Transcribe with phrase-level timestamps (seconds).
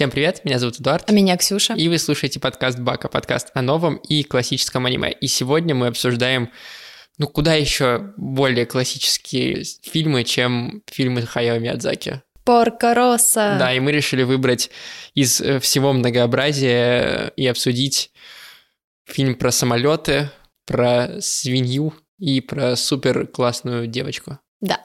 [0.00, 1.10] Всем привет, меня зовут Эдуард.
[1.10, 1.74] А меня Ксюша.
[1.74, 5.12] И вы слушаете подкаст Бака, подкаст о новом и классическом аниме.
[5.12, 6.48] И сегодня мы обсуждаем,
[7.18, 12.22] ну, куда еще более классические фильмы, чем фильмы Хаяо Миядзаки.
[12.46, 13.56] Порка Росса.
[13.58, 14.70] Да, и мы решили выбрать
[15.12, 18.10] из э, всего многообразия и обсудить
[19.04, 20.30] фильм про самолеты,
[20.64, 24.38] про свинью и про супер классную девочку.
[24.62, 24.80] Да.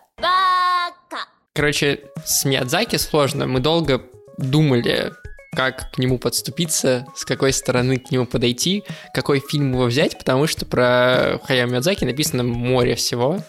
[1.54, 3.48] Короче, с Миядзаки сложно.
[3.48, 5.14] Мы долго думали,
[5.56, 10.48] как к нему подступиться, с какой стороны к нему подойти, какой фильм его взять, потому
[10.48, 13.40] что про Хаяо Миядзаки написано море всего.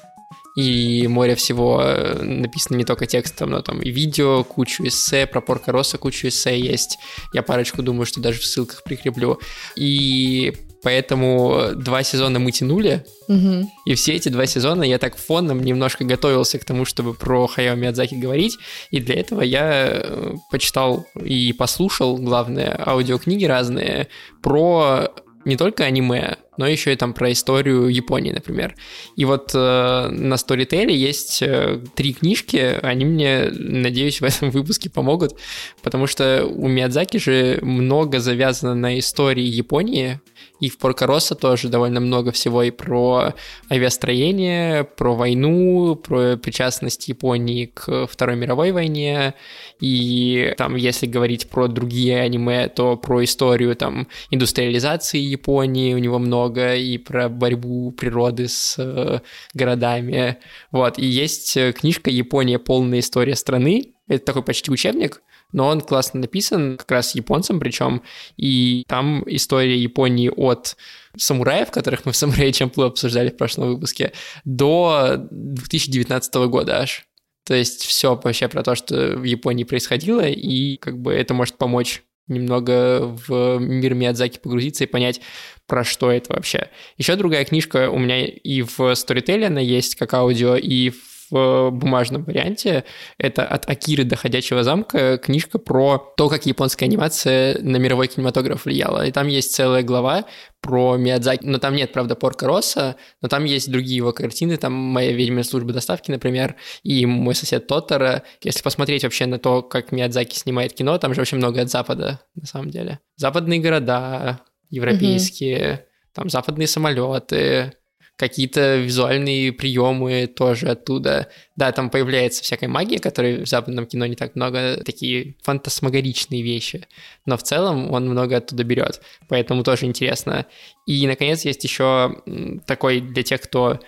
[0.57, 1.85] И море всего
[2.23, 6.59] написано не только текстом, но там и видео, кучу эссе, про Порка Росса кучу эссе
[6.59, 6.99] есть.
[7.35, 9.39] Я парочку думаю, что даже в ссылках прикреплю.
[9.77, 10.55] И
[10.87, 13.69] Поэтому два сезона мы тянули, угу.
[13.87, 17.75] и все эти два сезона я так фоном немножко готовился к тому, чтобы про Хаяо
[17.75, 18.57] Миядзаки говорить,
[18.93, 24.07] и для этого я э, почитал и послушал, главное, аудиокниги разные
[24.45, 25.09] про
[25.45, 28.75] не только аниме, но еще и там про историю Японии, например.
[29.17, 34.91] И вот э, на Storytel есть э, три книжки, они мне, надеюсь, в этом выпуске
[34.91, 35.39] помогут,
[35.83, 40.21] потому что у Миядзаки же много завязано на истории Японии,
[40.61, 43.35] и в Поркороса тоже довольно много всего и про
[43.71, 49.35] авиастроение, про войну, про причастность Японии к Второй мировой войне.
[49.81, 56.19] И там, если говорить про другие аниме, то про историю там индустриализации Японии у него
[56.19, 59.21] много, и про борьбу природы с э,
[59.55, 60.39] городами.
[60.71, 60.99] Вот.
[60.99, 62.59] И есть э, книжка «Япония.
[62.59, 63.95] Полная история страны».
[64.09, 65.21] Это такой почти учебник,
[65.53, 68.03] но он классно написан, как раз японцам причем,
[68.37, 70.77] и там история Японии от
[71.17, 74.13] самураев, которых мы в «Самурае Чемплу» обсуждали в прошлом выпуске,
[74.45, 77.07] до 2019 года аж.
[77.45, 81.57] То есть все вообще про то, что в Японии происходило, и как бы это может
[81.57, 85.21] помочь немного в мир Миядзаки погрузиться и понять,
[85.67, 86.69] про что это вообще.
[86.97, 91.71] Еще другая книжка у меня и в Storytel она есть как аудио, и в в
[91.71, 92.85] бумажном варианте.
[93.19, 98.65] Это от Акиры до Ходячего замка книжка про то, как японская анимация на мировой кинематограф
[98.65, 99.07] влияла.
[99.07, 100.25] И там есть целая глава
[100.61, 101.45] про Миядзаки.
[101.45, 105.45] Но там нет, правда, Порка Росса, но там есть другие его картины, там «Моя ведьмина
[105.45, 108.23] служба доставки», например, и «Мой сосед Тоттера».
[108.43, 112.21] Если посмотреть вообще на то, как Миядзаки снимает кино, там же очень много от Запада,
[112.35, 113.01] на самом деле.
[113.17, 114.41] Западные города,
[114.71, 115.81] европейские, угу.
[116.13, 117.73] там западные самолеты,
[118.17, 121.29] какие-то визуальные приемы тоже оттуда.
[121.55, 126.87] Да, там появляется всякая магия, которой в западном кино не так много, такие фантасмагоричные вещи,
[127.27, 130.47] но в целом он много оттуда берет, поэтому тоже интересно.
[130.87, 132.23] И, наконец, есть еще
[132.67, 133.81] такой для тех, кто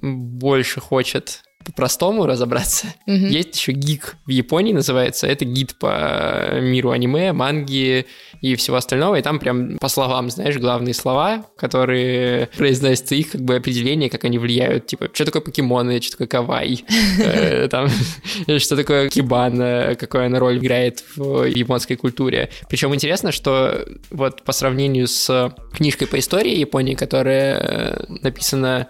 [0.00, 2.86] больше хочет по-простому разобраться.
[3.06, 3.14] Угу.
[3.14, 5.26] Есть еще гик в Японии называется.
[5.26, 8.06] Это гид по миру аниме, манги
[8.40, 9.16] и всего остального.
[9.16, 14.24] И там прям по словам, знаешь, главные слова, которые произносятся их как бы определение, как
[14.24, 14.86] они влияют.
[14.86, 16.84] Типа, что такое покемоны, что такое кавай,
[17.18, 17.88] э, там,
[18.58, 22.50] что такое кибан, какую она роль играет в японской культуре.
[22.68, 28.88] Причем интересно, что вот по сравнению с книжкой по истории Японии, которая э, написана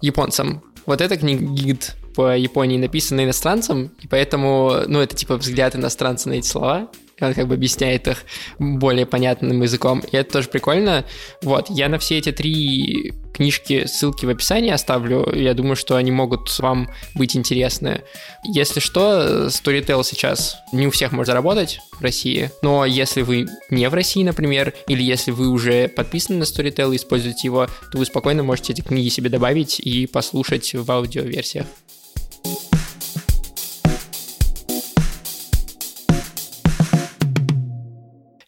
[0.00, 5.76] японцам, вот эта книга гид по Японии написано иностранцам, и поэтому, ну, это типа взгляд
[5.76, 8.24] иностранца на эти слова, и он как бы объясняет их
[8.58, 11.04] более понятным языком, и это тоже прикольно.
[11.42, 16.10] Вот, я на все эти три книжки ссылки в описании оставлю, я думаю, что они
[16.10, 18.02] могут вам быть интересны.
[18.42, 23.88] Если что, Storytel сейчас не у всех может заработать в России, но если вы не
[23.88, 28.04] в России, например, или если вы уже подписаны на Storytel и используете его, то вы
[28.06, 31.66] спокойно можете эти книги себе добавить и послушать в аудиоверсиях.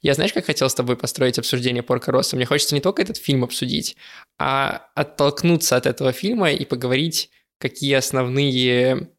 [0.02, 2.36] Я знаешь, как хотел с тобой построить обсуждение Порка Росса?
[2.36, 3.96] Мне хочется не только этот фильм обсудить,
[4.38, 9.10] а оттолкнуться от этого фильма и поговорить, какие основные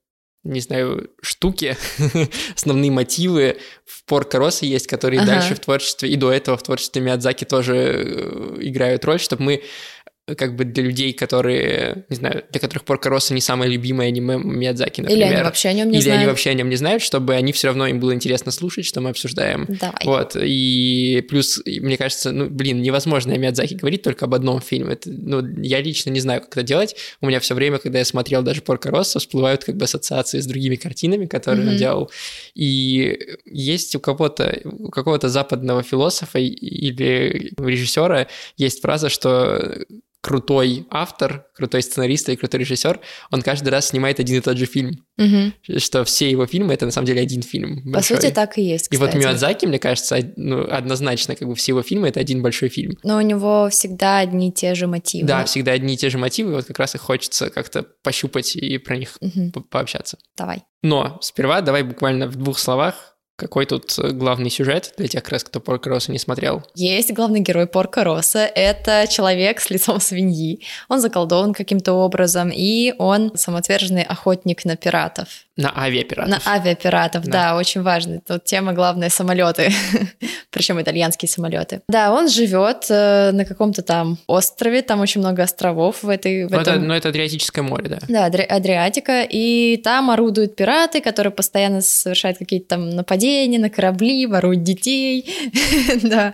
[0.44, 1.78] не знаю, штуки,
[2.56, 5.33] основные мотивы в Порка Росса есть, которые ага.
[5.33, 9.63] дальше в творчестве, и до этого в творчестве Миядзаки тоже э, играют роль, чтобы мы
[10.27, 14.38] как бы для людей, которые, не знаю, для которых Порко Росса не самое любимое аниме
[14.38, 15.27] Миядзаки, например.
[15.27, 16.19] Или они вообще о нем не Или знают.
[16.19, 19.01] они вообще о нем не знают, чтобы они все равно им было интересно слушать, что
[19.01, 19.65] мы обсуждаем.
[19.68, 20.06] Давай.
[20.06, 24.94] Вот, и плюс, мне кажется, ну, блин, невозможно о Миядзаки говорить только об одном фильме.
[24.94, 26.95] Это, ну, я лично не знаю, как это делать.
[27.19, 30.45] У меня все время, когда я смотрел даже Порко Росса, всплывают как бы ассоциации с
[30.45, 31.71] другими картинами, которые mm-hmm.
[31.71, 32.12] он делал.
[32.53, 38.27] И есть у кого-то, у какого-то западного философа или режиссера
[38.57, 39.77] есть фраза, что
[40.21, 43.00] крутой автор, крутой сценарист и крутой режиссер,
[43.31, 45.03] он каждый раз снимает один и тот же фильм.
[45.18, 45.79] Угу.
[45.79, 47.91] Что все его фильмы это на самом деле один фильм.
[47.91, 48.88] По сути, так и есть.
[48.88, 48.95] Кстати.
[48.95, 52.69] И вот Миядзаки, мне кажется, ну, однозначно, как бы все его фильмы это один большой
[52.69, 52.97] фильм.
[53.03, 55.27] Но у него всегда одни и те же мотивы.
[55.27, 58.77] Да, всегда одни и те же мотивы, вот как раз и хочется как-то пощупать и
[58.77, 59.51] про них угу.
[59.51, 60.18] по пообщаться.
[60.38, 60.63] Давай.
[60.83, 65.43] Но сперва давай буквально в двух словах какой тут э, главный сюжет для тех, раз,
[65.43, 66.61] кто Порка Росса не смотрел?
[66.75, 68.45] Есть главный герой Порка Росса.
[68.45, 70.61] Это человек с лицом свиньи.
[70.89, 75.27] Он заколдован каким-то образом, и он самоотверженный охотник на пиратов.
[75.61, 76.45] На авиапиратов.
[76.45, 78.21] На авиапиратов, да, да очень важно.
[78.27, 79.71] Тут тема главная самолеты,
[80.49, 81.81] причем итальянские самолеты.
[81.87, 86.47] Да, он живет э, на каком-то там острове, там очень много островов в этой.
[86.47, 86.75] В но, этом...
[86.75, 87.99] это, но это Адриатическое море, да.
[88.07, 88.41] Да, Адри...
[88.43, 95.29] Адриатика, и там орудуют пираты, которые постоянно совершают какие-то там нападения на корабли, воруют детей,
[96.03, 96.33] да.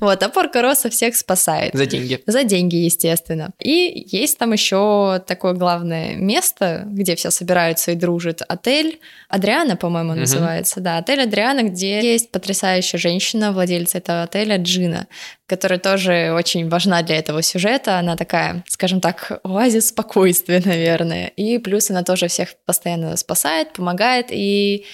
[0.00, 1.72] Вот, а Порко Росса всех спасает.
[1.74, 2.20] За деньги.
[2.26, 3.50] За деньги, естественно.
[3.62, 10.12] И есть там еще такое главное место, где все собираются и дружат отель Адриана, по-моему,
[10.12, 10.20] mm-hmm.
[10.20, 15.06] называется, да, отель Адриана, где есть потрясающая женщина, владельца этого отеля Джина,
[15.46, 17.98] которая тоже очень важна для этого сюжета.
[17.98, 21.28] Она такая, скажем так, оазис спокойствия, наверное.
[21.28, 24.84] И плюс она тоже всех постоянно спасает, помогает и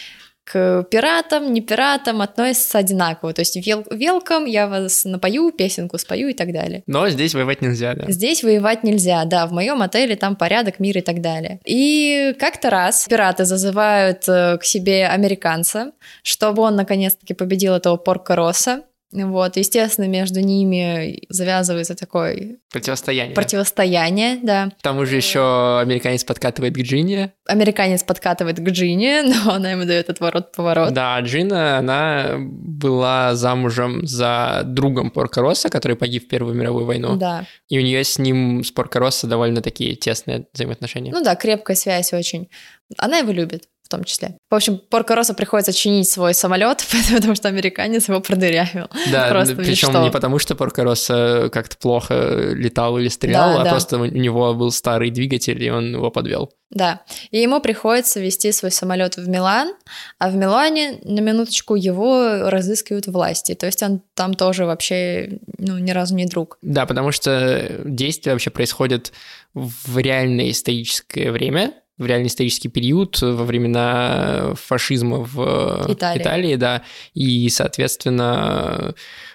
[0.44, 3.32] к пиратам, не пиратам относятся одинаково.
[3.32, 6.82] То есть вел велком, я вас напою, песенку спою и так далее.
[6.86, 8.10] Но здесь воевать нельзя, да?
[8.10, 9.46] Здесь воевать нельзя, да.
[9.46, 11.60] В моем отеле там порядок, мир и так далее.
[11.64, 15.92] И как-то раз пираты зазывают э, к себе американца,
[16.22, 18.82] чтобы он наконец-таки победил этого порка Росса.
[19.12, 23.34] Вот, естественно, между ними завязывается такое противостояние.
[23.34, 24.70] Противостояние, да.
[24.82, 27.34] Там уже еще американец подкатывает к Джине.
[27.46, 30.92] Американец подкатывает к Джине, но она ему дает отворот-поворот.
[30.92, 37.16] Да, Джина, она была замужем за другом Порка Росса, который погиб в Первую мировую войну.
[37.16, 37.44] Да.
[37.68, 41.12] И у нее с ним, с Порка Росса, довольно такие тесные взаимоотношения.
[41.12, 42.48] Ну да, крепкая связь очень.
[42.96, 44.36] Она его любит том числе.
[44.50, 46.84] В общем, Порко Росса приходится чинить свой самолет,
[47.14, 48.88] потому что американец его продырявил.
[49.10, 53.64] Да, просто причем не потому, что Порко Росса как-то плохо летал или стрелял, да, а
[53.64, 53.70] да.
[53.70, 56.50] просто у него был старый двигатель, и он его подвел.
[56.70, 59.74] Да, и ему приходится вести свой самолет в Милан,
[60.18, 65.76] а в Милане на минуточку его разыскивают власти, то есть он там тоже вообще ну,
[65.76, 66.56] ни разу не друг.
[66.62, 69.12] Да, потому что действие вообще происходит
[69.52, 76.82] в реальное историческое время, в реальный исторический период, во времена фашизма в Италии, Италии да,
[77.14, 78.94] и, соответственно,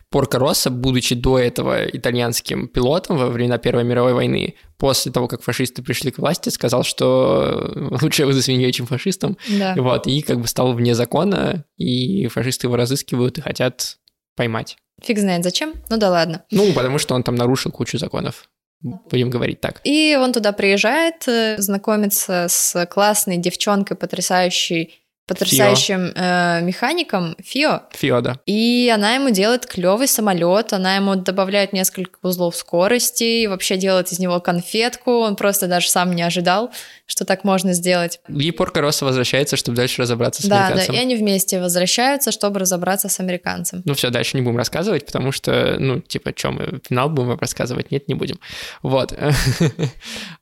[0.10, 5.42] Порко Росса, будучи до этого итальянским пилотом во времена Первой мировой войны, после того, как
[5.42, 9.38] фашисты пришли к власти, сказал, что лучше его за свиньей, чем фашистом.
[9.50, 9.76] Да.
[9.78, 13.98] Вот, и как бы стал вне закона, и фашисты его разыскивают и хотят
[14.36, 14.78] поймать.
[15.04, 16.44] Фиг знает зачем, ну да ладно.
[16.52, 18.50] Ну, потому что он там нарушил кучу законов
[18.82, 19.82] будем говорить так.
[19.84, 27.82] И он туда приезжает, э, знакомится с классной девчонкой, потрясающей потрясающим э, механиком Фио.
[27.92, 28.40] Фио, да.
[28.46, 34.20] И она ему делает клевый самолет, она ему добавляет несколько узлов скорости вообще делает из
[34.20, 35.12] него конфетку.
[35.20, 36.72] Он просто даже сам не ожидал,
[37.06, 38.20] что так можно сделать.
[38.28, 40.94] И Порко Росса возвращается, чтобы дальше разобраться с да, американцем.
[40.94, 43.82] Да, и они вместе возвращаются, чтобы разобраться с американцем.
[43.86, 47.92] Ну все, дальше не будем рассказывать, потому что, ну, типа, что мы финал будем рассказывать?
[47.92, 48.40] Нет, не будем.
[48.82, 49.14] Вот.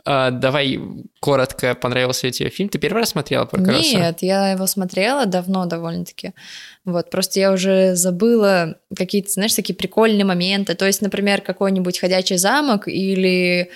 [0.08, 0.80] А, давай
[1.26, 2.70] коротко, понравился тебе фильм?
[2.70, 3.98] Ты первый раз смотрела Порко Росса?
[3.98, 6.34] Нет, я его смотрела давно довольно-таки.
[6.86, 10.76] Вот, просто я уже забыла какие-то, знаешь, такие прикольные моменты.
[10.76, 13.72] То есть, например, какой-нибудь «Ходячий замок» или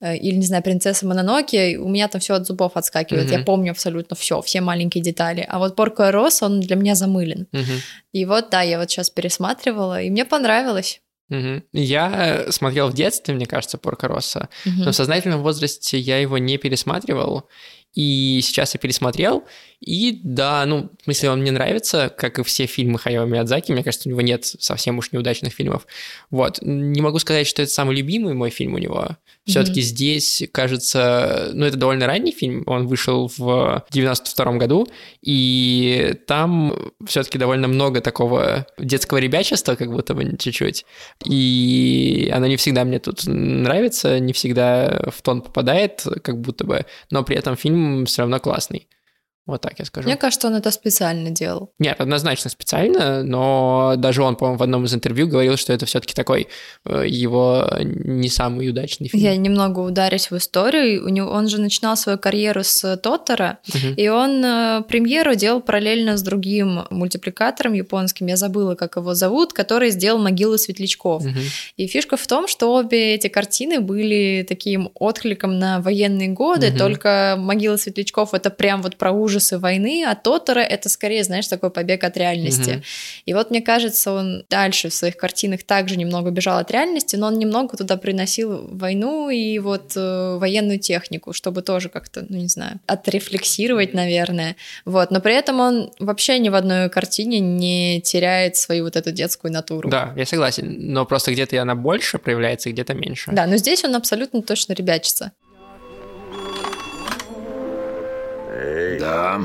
[0.00, 3.30] э, или, не знаю, принцесса Мононоки, у меня там все от зубов отскакивает.
[3.30, 3.38] Mm-hmm.
[3.38, 5.44] Я помню абсолютно все, все маленькие детали.
[5.48, 7.48] А вот Порко Рос, он для меня замылен.
[7.50, 7.80] Mm-hmm.
[8.12, 11.00] И вот, да, я вот сейчас пересматривала, и мне понравилось.
[11.32, 11.62] Угу.
[11.72, 14.84] Я смотрел в детстве, мне кажется, Порко Росса, угу.
[14.84, 17.48] но в сознательном возрасте я его не пересматривал.
[17.94, 19.44] И сейчас я пересмотрел,
[19.78, 23.84] и да, ну, в смысле, он мне нравится, как и все фильмы Хаяо Миядзаки, мне
[23.84, 25.86] кажется, у него нет совсем уж неудачных фильмов.
[26.30, 29.18] Вот, не могу сказать, что это самый любимый мой фильм у него.
[29.44, 29.84] Все-таки mm-hmm.
[29.84, 34.86] здесь, кажется, ну, это довольно ранний фильм, он вышел в 92 году,
[35.20, 40.84] и там все-таки довольно много такого детского ребячества, как будто бы чуть-чуть.
[41.24, 46.86] И оно не всегда мне тут нравится, не всегда в тон попадает, как будто бы,
[47.10, 48.86] но при этом фильм все равно классный.
[49.44, 50.06] Вот так я скажу.
[50.06, 51.72] Мне кажется, он это специально делал.
[51.80, 56.14] Нет, однозначно специально, но даже он, по-моему, в одном из интервью говорил, что это все-таки
[56.14, 56.46] такой
[56.84, 59.20] э, его не самый удачный фильм.
[59.20, 61.04] Я немного ударюсь в историю.
[61.04, 63.94] У него, он же начинал свою карьеру с Тоттера, угу.
[63.96, 69.52] и он э, премьеру делал параллельно с другим мультипликатором японским, я забыла, как его зовут,
[69.52, 71.24] который сделал «Могилу светлячков».
[71.24, 71.40] Угу.
[71.78, 76.78] И фишка в том, что обе эти картины были таким откликом на военные годы, угу.
[76.78, 81.48] только «Могила светлячков»— это прям вот про ужас ужасы войны, а Тотора это скорее, знаешь,
[81.48, 82.70] такой побег от реальности.
[82.70, 82.82] Угу.
[83.26, 87.28] И вот мне кажется, он дальше в своих картинах также немного бежал от реальности, но
[87.28, 92.48] он немного туда приносил войну и вот э, военную технику, чтобы тоже как-то, ну не
[92.48, 94.56] знаю, отрефлексировать, наверное.
[94.84, 99.12] Вот, но при этом он вообще ни в одной картине не теряет свою вот эту
[99.12, 99.88] детскую натуру.
[99.88, 103.30] Да, я согласен, но просто где-то она больше проявляется, где-то меньше.
[103.32, 105.32] Да, но здесь он абсолютно точно ребячится.
[108.98, 109.40] Да.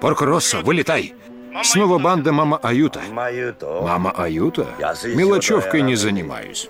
[0.00, 1.14] Порко Россо, вылетай.
[1.62, 3.00] Снова банда Мама Аюта.
[3.10, 4.66] Мама Аюта?
[5.04, 6.68] Мелочевкой не занимаюсь.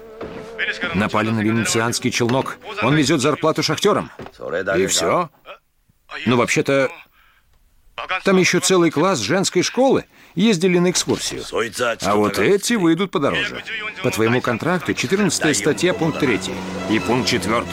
[0.95, 2.59] Напали на венецианский челнок.
[2.83, 4.11] Он везет зарплату шахтерам.
[4.77, 5.31] И все?
[6.27, 6.91] Ну, вообще-то,
[8.25, 11.43] там еще целый класс женской школы ездили на экскурсию.
[12.03, 13.63] А вот эти выйдут подороже.
[14.03, 16.41] По твоему контракту 14 статья, пункт 3
[16.91, 17.65] и пункт 4.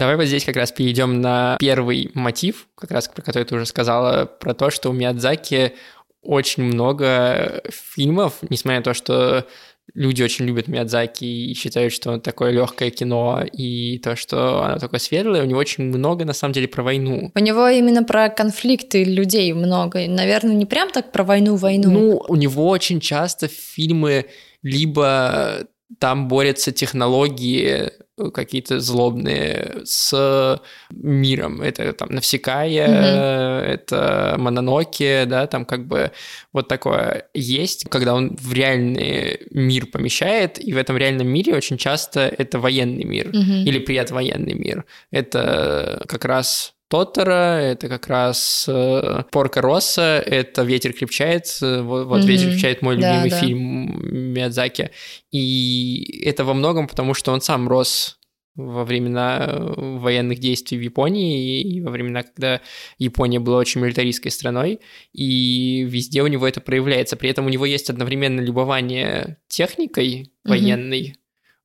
[0.00, 3.66] Давай вот здесь как раз перейдем на первый мотив, как раз про который ты уже
[3.66, 5.74] сказала, про то, что у Миядзаки
[6.22, 9.46] очень много фильмов, несмотря на то, что
[9.92, 14.78] люди очень любят Миядзаки и считают, что он такое легкое кино, и то, что оно
[14.78, 17.30] такое светлое, у него очень много, на самом деле, про войну.
[17.34, 20.08] У него именно про конфликты людей много.
[20.08, 21.90] Наверное, не прям так про войну-войну.
[21.90, 24.24] Ну, у него очень часто фильмы
[24.62, 25.66] либо
[25.98, 31.62] там борются технологии э, какие-то злобные с миром.
[31.62, 33.60] Это там Навсекая, mm-hmm.
[33.62, 36.12] это Мононоки, да, там как бы
[36.52, 41.76] вот такое есть, когда он в реальный мир помещает, и в этом реальном мире очень
[41.76, 43.64] часто это военный мир mm-hmm.
[43.64, 44.84] или предвоенный мир.
[45.10, 52.08] Это как раз Тоттера, это как раз э, Порка Росса, это «Ветер крепчает», э, вот,
[52.08, 52.26] вот mm-hmm.
[52.26, 53.40] «Ветер крепчает» мой любимый да, да.
[53.40, 54.90] фильм Миядзаки,
[55.30, 58.18] и это во многом потому, что он сам рос
[58.56, 62.60] во времена э, военных действий в Японии и во времена, когда
[62.98, 64.80] Япония была очень милитаристской страной,
[65.12, 67.16] и везде у него это проявляется.
[67.16, 71.14] При этом у него есть одновременно любование техникой военной,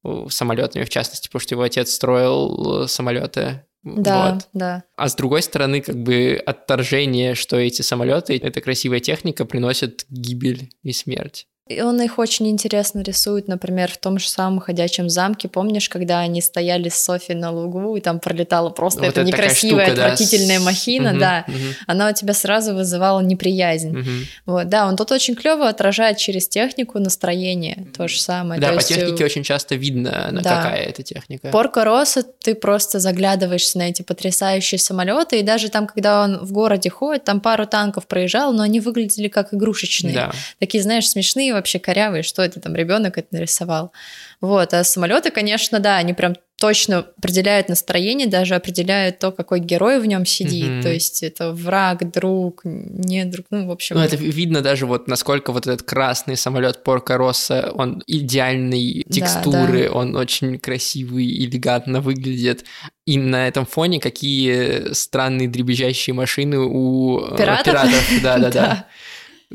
[0.03, 0.29] mm-hmm.
[0.29, 4.47] самолетами в частности, потому что его отец строил самолеты да, вот.
[4.53, 4.83] да.
[4.95, 10.71] А с другой стороны, как бы отторжение, что эти самолеты, эта красивая техника приносит гибель
[10.81, 11.47] и смерть.
[11.67, 15.47] И он их очень интересно рисует, например, в том же самом «Ходячем замке».
[15.47, 19.87] Помнишь, когда они стояли с Софи на лугу, и там пролетала просто вот эта некрасивая,
[19.87, 21.55] штука, отвратительная да, махина, угу, да, угу.
[21.87, 23.97] она у тебя сразу вызывала неприязнь.
[23.97, 24.09] Угу.
[24.45, 28.61] Вот, да, он тут очень клево отражает через технику настроение, то же самое.
[28.61, 28.89] Да, то по есть...
[28.89, 30.57] технике э, очень часто видно, на да.
[30.57, 31.49] какая это техника.
[31.49, 36.51] Порко Росса, ты просто заглядываешься на эти потрясающие самолеты, и даже там, когда он в
[36.51, 40.13] городе ходит, там пару танков проезжал, но они выглядели как игрушечные.
[40.13, 40.31] Да.
[40.59, 43.91] Такие, знаешь, смешные, вообще корявые, что это там ребенок это нарисовал.
[44.41, 49.99] Вот, а самолеты, конечно, да, они прям точно определяют настроение, даже определяют то, какой герой
[49.99, 50.69] в нем сидит.
[50.69, 50.81] Mm-hmm.
[50.81, 53.97] То есть это враг, друг, не друг, ну, в общем.
[53.97, 59.83] Ну, это видно даже вот насколько вот этот красный самолет Порка Росса, он идеальной текстуры,
[59.83, 59.95] да, да.
[59.95, 62.63] он очень красивый, элегантно выглядит.
[63.05, 67.65] И на этом фоне какие странные дребезжащие машины у э, пиратов.
[67.65, 68.21] пиратов.
[68.23, 68.87] Да-да-да.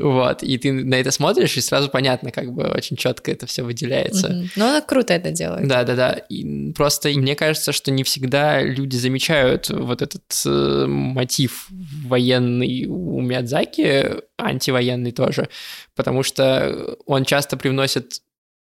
[0.00, 3.62] Вот, и ты на это смотришь, и сразу понятно, как бы очень четко это все
[3.62, 4.28] выделяется.
[4.28, 4.50] Mm-hmm.
[4.56, 5.68] Ну, она круто это делает.
[5.68, 6.12] Да, да, да.
[6.12, 11.68] И просто мне кажется, что не всегда люди замечают вот этот э, мотив
[12.06, 15.48] военный у Миядзаки, антивоенный тоже,
[15.94, 18.22] потому что он часто привносит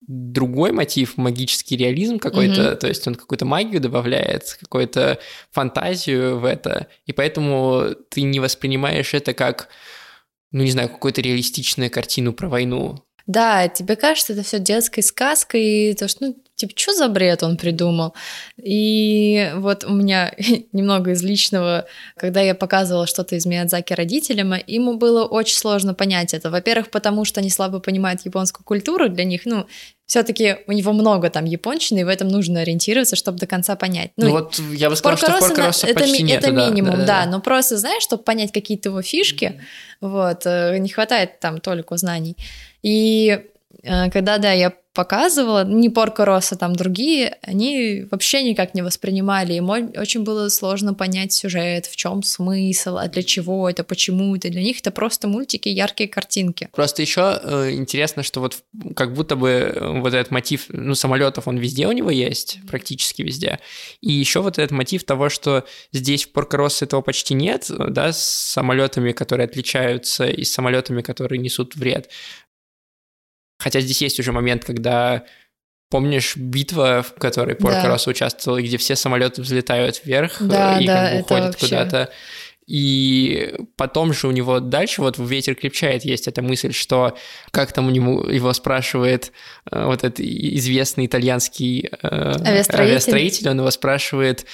[0.08, 2.76] другой мотив, магический реализм какой-то, mm-hmm.
[2.76, 5.20] то есть он какую-то магию добавляет, какую-то
[5.52, 9.70] фантазию в это, и поэтому ты не воспринимаешь это как
[10.56, 13.04] ну, не знаю, какую-то реалистичную картину про войну.
[13.28, 17.44] Да, тебе кажется, это все детской сказкой, и то, что, ну, типа, что за бред
[17.44, 18.14] он придумал?
[18.62, 20.34] И вот у меня
[20.72, 21.86] немного из личного,
[22.18, 26.50] когда я показывала что-то из Миядзаки родителям, ему было очень сложно понять это.
[26.50, 29.66] Во-первых, потому что они слабо понимают японскую культуру, для них, ну,
[30.06, 34.12] все-таки у него много там японщины, и в этом нужно ориентироваться, чтобы до конца понять.
[34.18, 37.26] Ну, ну вот я бы сказала, что Поркороса это, почти это нет, минимум, да, да,
[37.26, 39.62] да, но просто, знаешь, чтобы понять какие-то его фишки,
[40.02, 42.38] вот, э, не хватает там только знаний.
[42.84, 43.46] И
[44.12, 49.54] когда, да, я показывала, не Порко Росса, там другие, они вообще никак не воспринимали.
[49.54, 54.50] Им очень было сложно понять сюжет, в чем смысл, а для чего это, почему это.
[54.50, 56.70] Для них это просто мультики, яркие картинки.
[56.72, 58.64] Просто еще э, интересно, что вот
[58.96, 63.22] как будто бы э, вот этот мотив, ну, самолетов, он везде у него есть, практически
[63.22, 63.60] везде.
[64.00, 68.14] И еще вот этот мотив того, что здесь в Порко Росса этого почти нет, да,
[68.14, 72.10] с самолетами, которые отличаются, и с самолетами, которые несут вред.
[73.58, 75.26] Хотя здесь есть уже момент, когда
[75.92, 78.12] Помнишь битва, в которой Поркорос да.
[78.12, 82.10] участвовал, где все самолеты взлетают вверх да, и да, как бы уходят куда-то.
[82.68, 87.16] И потом же у него дальше, вот в «Ветер крепчает» есть эта мысль, что
[87.52, 89.32] как там у него его спрашивает
[89.72, 92.92] э, вот этот известный итальянский э, авиастроитель.
[92.92, 94.48] авиастроитель, он его спрашивает,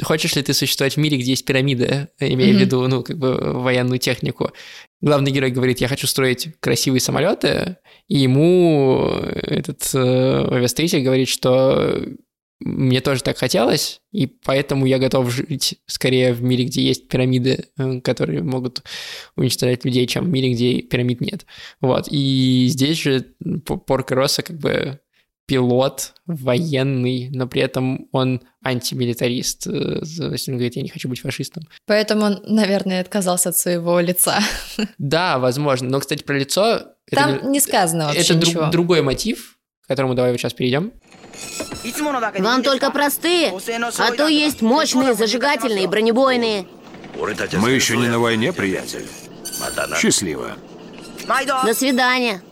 [0.00, 2.56] хочешь ли ты существовать в мире, где есть пирамиды, имея mm-hmm.
[2.56, 4.52] в виду, ну, как бы военную технику.
[5.00, 7.76] Главный герой говорит, я хочу строить красивые самолеты,
[8.08, 12.02] и ему этот э, авиастроитель говорит, что
[12.60, 17.66] мне тоже так хотелось, и поэтому я готов жить скорее в мире, где есть пирамиды,
[17.76, 18.82] э, которые могут
[19.36, 21.44] уничтожать людей, чем в мире, где пирамид нет.
[21.82, 22.08] Вот.
[22.10, 23.26] И здесь же
[23.64, 25.00] Порко Росса как бы
[25.46, 29.66] пилот военный, но при этом он антимилитарист.
[29.68, 31.64] Э, то есть он говорит, я не хочу быть фашистом.
[31.86, 34.40] Поэтому он, наверное, отказался от своего лица.
[34.98, 35.88] Да, возможно.
[35.88, 36.82] Но, кстати, про лицо...
[37.10, 38.60] Там это, не сказано вообще Это ничего.
[38.62, 40.92] Друг, другой мотив, к которому давай вот сейчас перейдем.
[42.38, 43.52] Вам только простые,
[43.98, 46.66] а то есть мощные, зажигательные, бронебойные.
[47.58, 49.06] Мы еще не на войне, приятель.
[49.96, 50.56] Счастливо.
[51.64, 52.42] До свидания.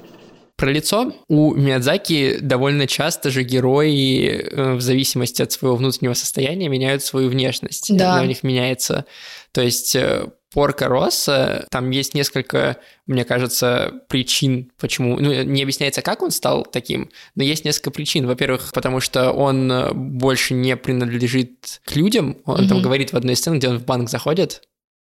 [0.57, 6.69] Про лицо у Миядзаки довольно часто же герои э, в зависимости от своего внутреннего состояния
[6.69, 7.95] меняют свою внешность.
[7.97, 8.15] Да.
[8.15, 9.05] Она у них меняется.
[9.51, 12.77] То есть э, Порка Росса, там есть несколько,
[13.09, 15.19] мне кажется, причин, почему...
[15.19, 18.29] Ну, не объясняется, как он стал таким, но есть несколько причин.
[18.29, 22.37] Во-первых, потому что он больше не принадлежит к людям.
[22.45, 22.69] Он mm-hmm.
[22.69, 24.63] там говорит в одной сцене, где он в банк заходит,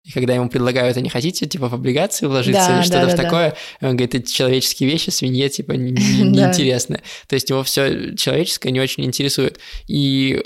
[0.04, 3.16] и когда ему предлагают, а не хотите, типа, в облигации вложиться да, или что-то да,
[3.16, 3.90] да, такое, да.
[3.90, 6.94] он говорит, это человеческие вещи, свинье, типа, неинтересно.
[6.94, 9.60] Не, не То есть его все человеческое не очень интересует.
[9.88, 10.42] И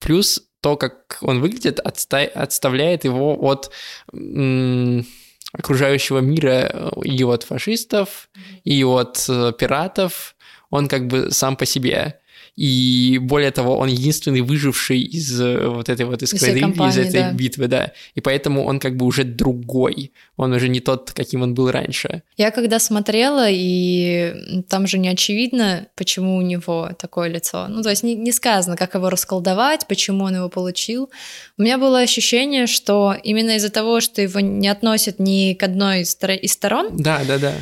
[0.00, 3.70] плюс то, как он выглядит, отста- отставляет его от
[4.12, 5.06] м-
[5.52, 8.28] окружающего мира и от фашистов,
[8.64, 10.34] и от э, пиратов.
[10.70, 12.18] Он как бы сам по себе.
[12.56, 17.32] И более того, он единственный выживший из э, вот этой вот эскадрильи, из этой да.
[17.32, 17.92] битвы, да.
[18.14, 20.12] И поэтому он как бы уже другой.
[20.38, 22.22] Он уже не тот, каким он был раньше.
[22.38, 27.66] Я когда смотрела, и там же не очевидно, почему у него такое лицо.
[27.68, 31.10] Ну, то есть не, не сказано, как его расколдовать, почему он его получил.
[31.58, 36.00] У меня было ощущение, что именно из-за того, что его не относят ни к одной
[36.00, 37.52] из, из сторон, да, да, да.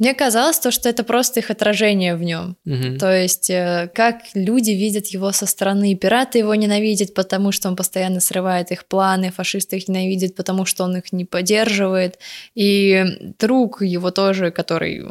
[0.00, 2.56] Мне казалось то, что это просто их отражение в нем.
[2.64, 2.96] Угу.
[2.98, 5.94] То есть, э, как люди видят его со стороны.
[5.94, 10.84] Пираты его ненавидят, потому что он постоянно срывает их планы, фашисты их ненавидят, потому что
[10.84, 12.18] он их не поддерживает.
[12.54, 13.04] И
[13.38, 15.04] друг его тоже, который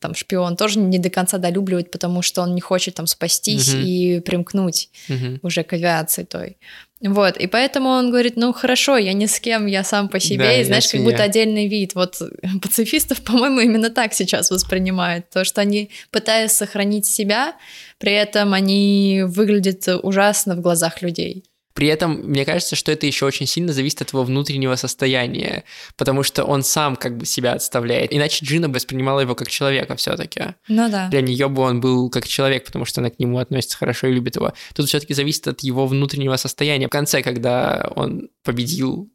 [0.00, 3.82] там шпион, тоже не до конца долюбливает, потому что он не хочет там спастись угу.
[3.84, 5.38] и примкнуть угу.
[5.42, 6.56] уже к авиации той.
[7.02, 10.44] Вот, и поэтому он говорит, ну хорошо, я ни с кем, я сам по себе,
[10.44, 11.94] да, и знаешь, как будто отдельный вид.
[11.94, 12.22] Вот
[12.62, 17.54] пацифистов, по-моему, именно так сейчас воспринимают, то, что они пытаются сохранить себя,
[17.98, 21.44] при этом они выглядят ужасно в глазах людей.
[21.74, 25.64] При этом, мне кажется, что это еще очень сильно зависит от его внутреннего состояния,
[25.96, 28.12] потому что он сам как бы себя отставляет.
[28.12, 30.54] Иначе Джина воспринимала его как человека все-таки.
[30.68, 31.08] Ну да.
[31.08, 34.12] Для нее бы он был как человек, потому что она к нему относится хорошо и
[34.12, 34.52] любит его.
[34.74, 36.86] Тут все-таки зависит от его внутреннего состояния.
[36.86, 39.10] В конце, когда он победил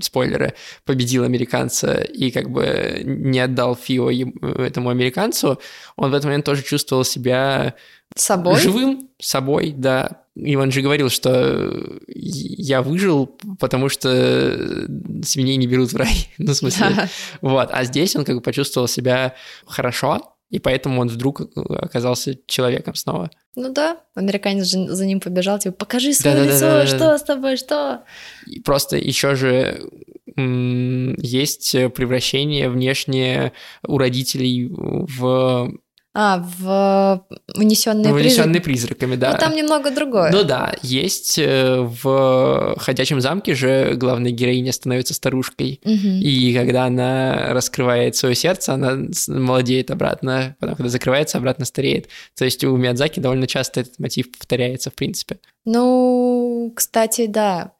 [0.00, 5.60] спойлеры, победил американца и как бы не отдал Фио этому американцу,
[5.96, 7.74] он в этот момент тоже чувствовал себя
[8.16, 8.60] собой?
[8.60, 10.21] живым собой, да.
[10.34, 13.26] И он же говорил, что я выжил,
[13.60, 14.88] потому что
[15.22, 16.28] свиней не берут в рай.
[16.38, 16.86] ну, в смысле.
[16.96, 17.08] Да.
[17.42, 17.68] Вот.
[17.70, 19.34] А здесь он как бы почувствовал себя
[19.66, 23.30] хорошо, и поэтому он вдруг оказался человеком снова.
[23.56, 26.86] Ну да, американец же за ним побежал, типа, покажи свое да, лицо, да, да, да,
[26.86, 27.18] что да.
[27.18, 28.04] с тобой, что?
[28.46, 29.90] И просто еще же
[30.36, 33.52] есть превращение внешнее
[33.86, 35.74] у родителей в
[36.14, 37.24] а, в
[37.56, 38.98] «Унесенные, Унесенные призрак...
[38.98, 39.32] призраками, да.
[39.32, 40.30] Ну, там немного другое.
[40.30, 45.92] Ну да, есть э, в «Ходячем замке» же главная героиня становится старушкой, угу.
[45.94, 48.98] и когда она раскрывает свое сердце, она
[49.28, 52.08] молодеет обратно, потом, когда закрывается, обратно стареет.
[52.36, 55.38] То есть у Миядзаки довольно часто этот мотив повторяется, в принципе.
[55.64, 57.72] Ну, кстати, да.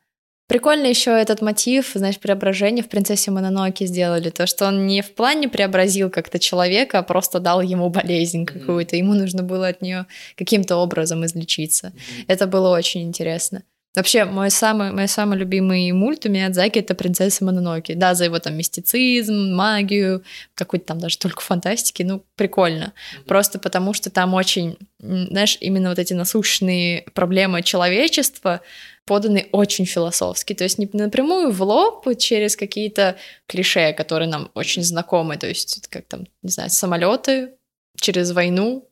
[0.53, 4.29] Прикольно еще этот мотив, знаешь, преображения в принцессе Мононоке сделали.
[4.29, 8.95] То, что он не в плане преобразил как-то человека, а просто дал ему болезнь какую-то.
[8.97, 10.05] Ему нужно было от нее
[10.37, 11.95] каким-то образом излечиться.
[12.27, 13.63] Это было очень интересно.
[13.97, 17.93] Вообще, мой самый, мой самый любимый мульт у Миядзаки— это «Принцесса Мононоки».
[17.93, 20.23] Да, за его там мистицизм, магию,
[20.55, 22.93] какой-то там даже только фантастики, ну, прикольно.
[22.93, 23.25] Mm-hmm.
[23.25, 28.61] Просто потому, что там очень, знаешь, именно вот эти насущные проблемы человечества
[29.07, 30.55] поданы очень философски.
[30.55, 35.37] То есть не напрямую в лоб через какие-то клише, которые нам очень знакомы.
[35.37, 37.55] То есть как там, не знаю, самолеты
[38.01, 38.89] через войну,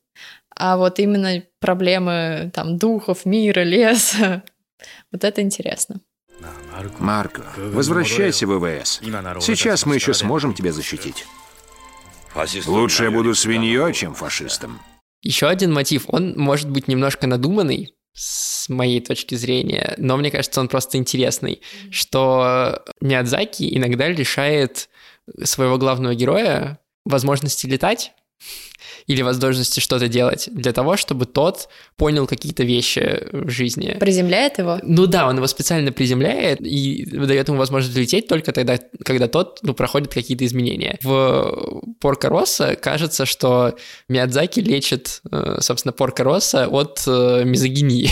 [0.55, 4.43] а вот именно проблемы там духов, мира, леса,
[5.13, 6.01] вот это интересно.
[6.99, 9.01] Марко, возвращайся в ВВС.
[9.41, 11.27] Сейчас мы еще сможем тебя защитить.
[12.67, 14.81] Лучше я буду свиньей, чем фашистом.
[15.23, 20.61] Еще один мотив, он может быть немножко надуманный, с моей точки зрения, но мне кажется,
[20.61, 24.89] он просто интересный, что Миядзаки иногда лишает
[25.45, 28.13] своего главного героя возможности летать,
[29.11, 33.97] или возможности что-то делать для того, чтобы тот понял какие-то вещи в жизни.
[33.99, 34.79] Приземляет его?
[34.85, 39.59] Ну да, он его специально приземляет и дает ему возможность лететь только тогда, когда тот
[39.63, 40.97] ну, проходит какие-то изменения.
[41.03, 43.75] В Порко Росса кажется, что
[44.09, 48.11] Миядзаки лечит, э, собственно, Порко Росса от э, мизогинии,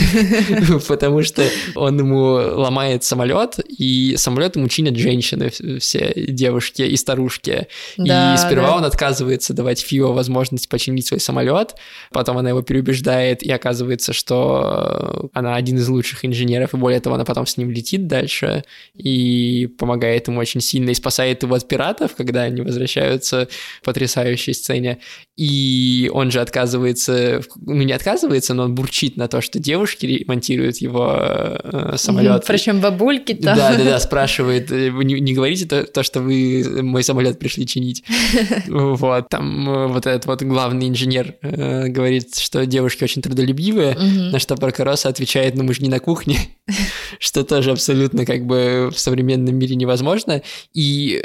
[0.86, 1.44] потому что
[1.76, 5.48] он ему ломает самолет, и самолет ему чинят женщины,
[5.80, 7.68] все девушки и старушки.
[7.96, 10.25] И сперва он отказывается давать Фио возможность
[10.68, 11.74] починить свой самолет,
[12.12, 17.16] потом она его переубеждает, и оказывается, что она один из лучших инженеров, и более того,
[17.16, 21.68] она потом с ним летит дальше и помогает ему очень сильно, и спасает его от
[21.68, 23.48] пиратов, когда они возвращаются
[23.80, 24.98] в потрясающей сцене.
[25.36, 30.78] И он же отказывается, ну не отказывается, но он бурчит на то, что девушки ремонтируют
[30.78, 32.44] его э, самолет.
[32.46, 33.42] Причем бабульки-то.
[33.42, 37.66] Да, да, да, спрашивает, «Э, не, не говорите то, то, что вы мой самолет пришли
[37.66, 38.04] чинить.
[38.66, 44.30] Вот, там э, вот этот вот главный инженер э, говорит, что девушки очень трудолюбивые, угу.
[44.32, 46.38] на что Паркороса отвечает, ну мы же не на кухне,
[47.18, 50.42] что тоже абсолютно как бы в современном мире невозможно.
[50.74, 51.24] И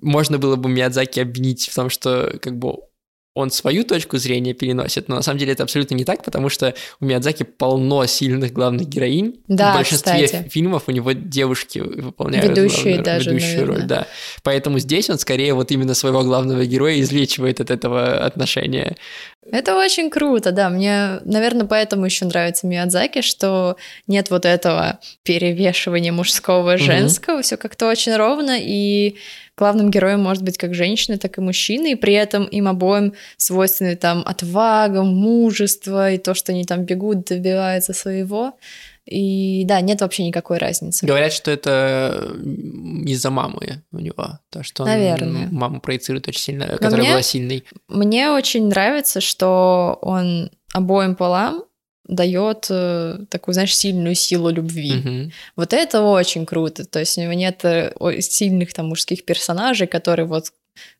[0.00, 2.76] можно было бы Миядзаки обвинить в том, что как бы
[3.34, 6.74] он свою точку зрения переносит, но на самом деле это абсолютно не так, потому что
[7.00, 9.40] у Миядзаки полно сильных главных героинь.
[9.48, 10.48] Да, В большинстве кстати.
[10.50, 13.78] фильмов у него девушки выполняют ведущие главную, даже, ведущую наверное.
[13.78, 14.06] роль, да.
[14.42, 18.96] Поэтому здесь он скорее вот именно своего главного героя излечивает от этого отношения.
[19.50, 20.68] Это очень круто, да.
[20.68, 27.56] Мне, наверное, поэтому еще нравится Миядзаки, что нет вот этого перевешивания мужского и женского, все
[27.56, 29.16] как-то очень ровно, и
[29.56, 33.96] главным героем может быть как женщина, так и мужчина, и при этом им обоим свойственны
[33.96, 38.54] там отвага, мужество, и то, что они там бегут, добиваются своего.
[39.04, 41.04] И да, нет вообще никакой разницы.
[41.04, 42.30] Говорят, что это
[43.04, 45.48] из-за мамы у него, то, что он Наверное.
[45.50, 47.64] маму проецирует очень сильно, которая мне- была сильной.
[47.88, 51.64] Мне очень нравится, что он обоим полам
[52.06, 54.94] дает э, такую, знаешь, сильную силу любви.
[54.94, 55.32] Мгм.
[55.56, 56.84] Вот это очень круто.
[56.84, 57.64] То есть у него нет
[58.20, 60.52] сильных там мужских персонажей, которые вот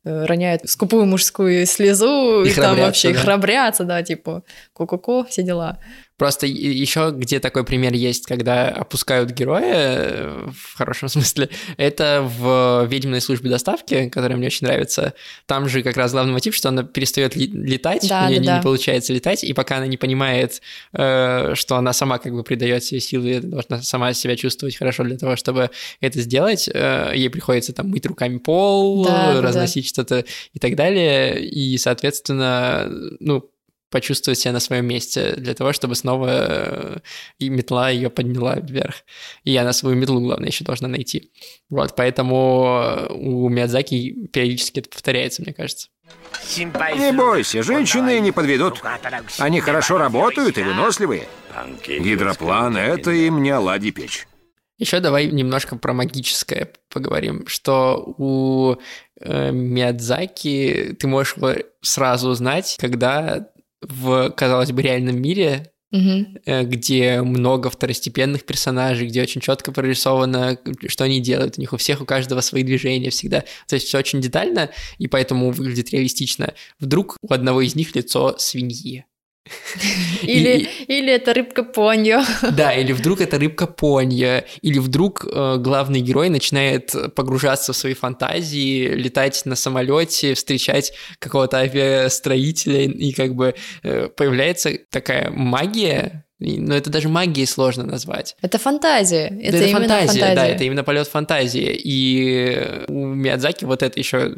[0.05, 3.19] э, роняют скупую мужскую слезу И и, там вообще да.
[3.19, 5.79] храбрятся, да, типа ку-ку-ку, все дела.
[6.17, 12.87] Просто еще где такой пример есть, когда опускают героя, э, в хорошем смысле, это в
[12.87, 15.15] «Ведьминой службе доставки», которая мне очень нравится.
[15.47, 18.47] Там же как раз главный мотив, что она перестает летать, Да, у нее да, не,
[18.47, 18.57] да.
[18.59, 20.61] не получается летать, и пока она не понимает,
[20.93, 25.17] э, что она сама как бы придает себе силы, должна сама себя чувствовать хорошо для
[25.17, 25.71] того, чтобы
[26.01, 29.43] это сделать, э, ей приходится там мыть руками пол, Да, да, да.
[29.43, 32.89] разносить что-то и так далее, и, соответственно,
[33.21, 33.49] ну,
[33.93, 36.99] почувствовать себя на своем месте для того, чтобы снова э,
[37.39, 38.97] и метла ее подняла вверх.
[39.45, 41.31] И она свою метлу, главное, еще должна найти.
[41.71, 45.89] Вот, поэтому э, у Миядзаки периодически это повторяется, мне кажется.
[46.57, 48.83] Не бойся, женщины не подведут.
[49.39, 51.29] Они хорошо работают и выносливые.
[51.87, 54.27] Гидроплан— это им не оладьи печь.
[54.79, 58.77] Еще давай немножко про магическое поговорим, что у
[59.21, 61.37] э, Миядзаки ты можешь
[61.83, 63.47] сразу узнать, когда
[63.83, 65.73] в, казалось бы, реальном мире
[66.47, 71.59] э, где много второстепенных персонажей, где очень четко прорисовано, что они делают.
[71.59, 73.45] У них у всех, у каждого свои движения всегда.
[73.69, 76.55] То есть все очень детально, и поэтому выглядит реалистично.
[76.81, 79.05] Вдруг у одного из них лицо свиньи.
[80.23, 82.23] Или, или это рыбка поньо.
[82.53, 87.95] Да, или вдруг это рыбка понья, или вдруг э, главный герой начинает погружаться в свои
[87.95, 96.75] фантазии, летать на самолете, встречать какого-то авиастроителя, и как бы э, появляется такая магия, но
[96.75, 98.37] это даже магией сложно назвать.
[98.43, 99.27] Это фантазия.
[99.27, 101.81] Это, это именно фантазия, фантазия, да, это именно полет фантазии.
[101.85, 104.35] И у Миядзаки вот это еще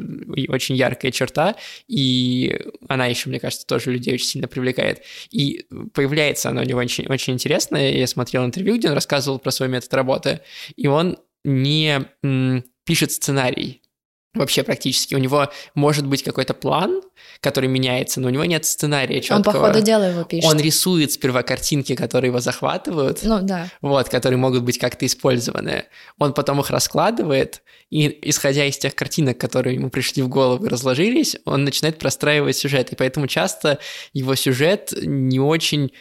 [0.49, 1.55] очень яркая черта,
[1.87, 5.01] и она еще, мне кажется, тоже людей очень сильно привлекает.
[5.31, 7.91] И появляется она у него очень, очень интересная.
[7.91, 10.41] Я смотрел интервью, где он рассказывал про свой метод работы,
[10.75, 12.05] и он не
[12.85, 13.81] пишет сценарий
[14.35, 15.15] вообще практически.
[15.15, 17.01] У него может быть какой-то план,
[17.39, 19.37] который меняется, но у него нет сценария четкого.
[19.37, 20.49] Он по ходу дела его пишет.
[20.49, 23.19] Он рисует сперва картинки, которые его захватывают.
[23.23, 23.69] Ну да.
[23.81, 25.85] Вот, которые могут быть как-то использованы.
[26.19, 30.69] Он потом их раскладывает, и исходя из тех картинок, которые ему пришли в голову и
[30.69, 32.91] разложились, он начинает простраивать сюжет.
[32.91, 33.79] И поэтому часто
[34.13, 35.91] его сюжет не очень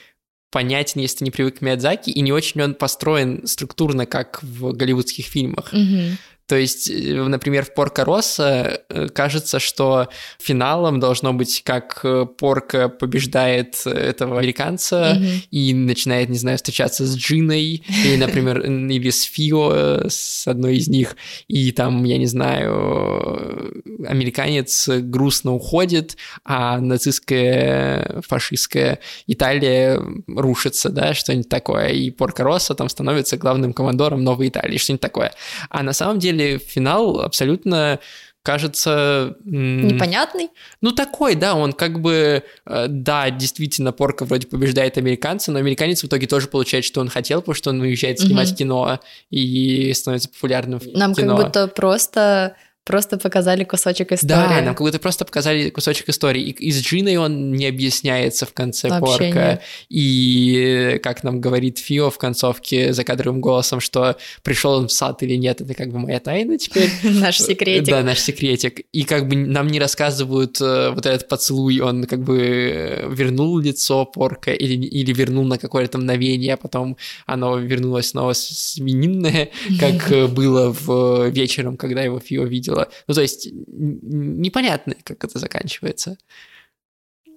[0.55, 4.73] понятен, если ты не привык к Миядзаки, и не очень он построен структурно, как в
[4.73, 5.73] голливудских фильмах.
[5.73, 6.17] Угу.
[6.47, 12.27] То есть, э, например, в Порка Росса э, кажется, что финалом должно быть, как э,
[12.27, 15.49] Порка побеждает этого американца mm-hmm.
[15.51, 20.89] и начинает, не знаю, встречаться с Джиной, или, например, или с Фио, с одной из
[20.89, 21.17] них,
[21.49, 31.49] и там, я не знаю, американец грустно уходит, а нацистская, фашистская Италия рушится, да, что-нибудь
[31.49, 35.33] такое, и Порка Росса там становится главным командором Новой Италии, что-нибудь такое.
[35.71, 38.01] А на самом деле деле финал абсолютно
[38.45, 39.37] кажется...
[39.45, 40.51] Непонятный?
[40.83, 46.03] Ну, такой, да, он как бы, э, да, действительно, Порка вроде побеждает американца, но американец
[46.03, 48.57] в итоге тоже получает, что он хотел, потому что он уезжает снимать угу.
[48.59, 51.37] кино и становится популярным в Нам кино.
[51.37, 54.29] как будто просто просто показали кусочек истории.
[54.29, 56.43] Да, нам как будто просто показали кусочек истории.
[56.43, 59.51] И, и с Джиной он не объясняется в конце Вообще порка.
[59.51, 59.63] Нет.
[59.89, 65.23] И как нам говорит Фио в концовке за кадровым голосом, что пришел он в сад
[65.23, 66.91] или нет, это как бы моя тайна теперь.
[67.03, 67.89] Наш секретик.
[67.89, 68.81] Да, наш секретик.
[68.93, 73.59] И как бы нам не рассказывают э, вот этот поцелуй, он как бы э, вернул
[73.59, 80.13] лицо порка или, или вернул на какое-то мгновение, а потом оно вернулось снова сменинное, как
[80.13, 82.89] э, было в вечером, когда его Фио видел видела.
[83.07, 86.17] Ну, то есть непонятно, как это заканчивается.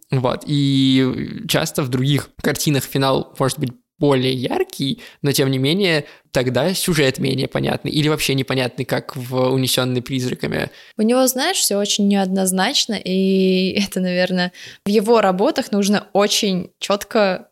[0.10, 6.06] Вот, и часто в других картинах финал может быть более яркий, но тем не менее
[6.32, 10.70] тогда сюжет менее понятный или вообще непонятный, как в «Унесенный призраками».
[10.98, 14.54] У него, знаешь, все очень неоднозначно, и это, наверное,
[14.86, 17.50] в его работах нужно очень четко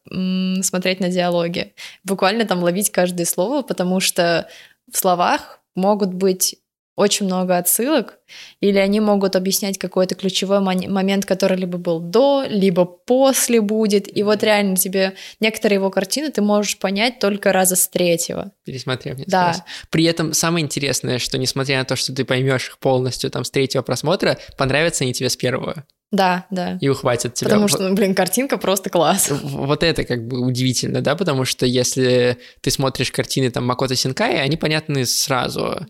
[0.62, 4.48] смотреть на диалоги, буквально там ловить каждое слово, потому что
[4.90, 6.58] в словах могут быть
[6.96, 8.20] очень много отсылок,
[8.62, 14.24] или они могут объяснять какой-то ключевой момент, который либо был до, либо после будет, и
[14.24, 18.52] вот реально тебе некоторые его картины ты можешь понять только раза с третьего.
[18.64, 19.48] Пересмотрев несколько да.
[19.48, 19.64] раз.
[19.90, 23.52] При этом самое интересное, что несмотря на то, что ты поймешь их полностью там с
[23.52, 25.86] третьего просмотра, понравятся они тебе с первого.
[26.12, 26.78] Да, да.
[26.80, 27.50] И ухватят тебя.
[27.50, 29.30] Потому что, ну, блин, картинка просто класс.
[29.32, 34.42] Вот это как бы удивительно, да, потому что если ты смотришь картины там Макото Синкай,
[34.42, 35.86] они понятны сразу.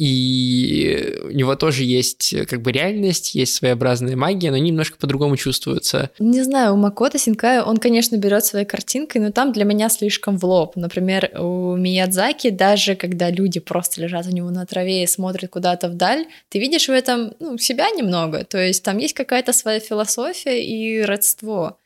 [0.00, 5.36] И у него тоже есть как бы реальность, есть своеобразная магия, но они немножко по-другому
[5.36, 6.08] чувствуются.
[6.18, 10.38] Не знаю, у Макото Синкая он, конечно, берет своей картинкой, но там для меня слишком
[10.38, 10.74] в лоб.
[10.76, 15.90] Например, у Миядзаки, даже когда люди просто лежат у него на траве и смотрят куда-то
[15.90, 18.44] вдаль, ты видишь в этом ну, себя немного.
[18.44, 21.76] То есть там есть какая-то своя философия и родство.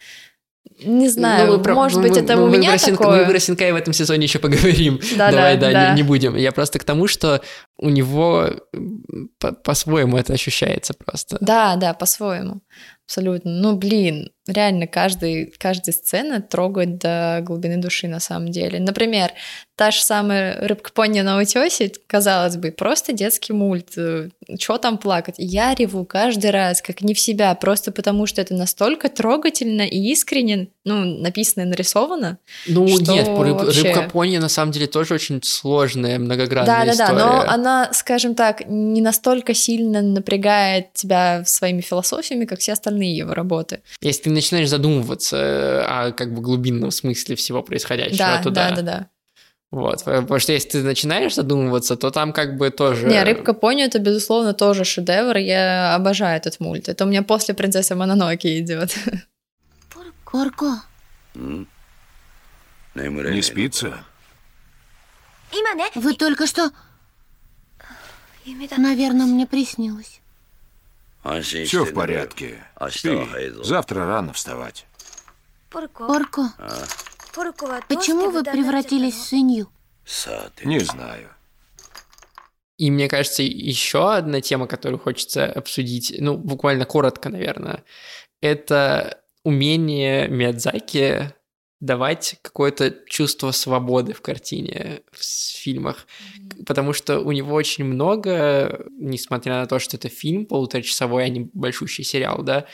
[0.82, 3.24] Не знаю, ну, может быть, это мы, у меня мы такое.
[3.24, 5.00] Мы про Синкай в этом сезоне еще поговорим.
[5.16, 5.90] Да, Давай, да, да, да.
[5.90, 6.34] Не, не будем.
[6.36, 7.40] Я просто к тому, что
[7.78, 8.50] у него
[9.62, 11.38] по-своему это ощущается просто.
[11.40, 12.62] Да, да, по-своему.
[13.06, 13.50] Абсолютно.
[13.52, 18.80] Ну, блин, реально каждый, каждая сцена трогает до глубины души на самом деле.
[18.80, 19.32] Например,
[19.76, 23.94] та же самая «Рыбка пони на утесе», казалось бы, просто детский мульт.
[24.58, 25.36] Что там плакать?
[25.38, 29.98] Я реву каждый раз, как не в себя, просто потому что это настолько трогательно и
[30.12, 32.38] искренне, ну, написано и нарисовано.
[32.66, 33.82] Ну, нет, рыб, вообще...
[33.82, 37.08] «Рыбка пони» на самом деле тоже очень сложная, многогранная да, история.
[37.08, 42.94] Да-да-да, но она, скажем так, не настолько сильно напрягает тебя своими философиями, как все остальные
[42.94, 43.80] остальные его работы.
[44.00, 48.70] Если ты начинаешь задумываться э, о как бы глубинном смысле всего происходящего, да, то да.
[48.70, 49.08] Да, да, да.
[49.70, 53.08] Вот, потому что если ты начинаешь задумываться, то там как бы тоже...
[53.08, 56.88] Не, «Рыбка пони»— это, безусловно, тоже шедевр, я обожаю этот мульт.
[56.88, 58.94] Это у меня после «Принцессы Мононоки» идет.
[60.34, 60.82] Порко.
[62.94, 64.04] Не спится?
[65.94, 66.70] Вы только что...
[68.44, 70.20] Наверное, мне приснилось.
[71.42, 72.64] Все в порядке.
[72.90, 73.26] Спи.
[73.62, 74.86] Завтра рано вставать.
[75.70, 76.52] Порко,
[77.88, 79.68] почему вы превратились в свинью?
[80.62, 81.30] Не знаю.
[82.76, 87.84] И мне кажется, еще одна тема, которую хочется обсудить, ну, буквально коротко, наверное,
[88.40, 91.32] это умение Миядзаки
[91.84, 96.64] давать какое-то чувство свободы в картине, в фильмах, mm-hmm.
[96.64, 101.50] потому что у него очень много, несмотря на то, что это фильм полуторачасовой, а не
[101.52, 102.66] большущий сериал, да,